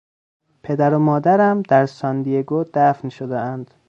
پدر 0.63 0.93
و 0.93 0.99
مادرم 0.99 1.61
در 1.61 1.85
ساندیگو 1.85 2.65
دفن 2.73 3.09
شدهاند. 3.09 3.73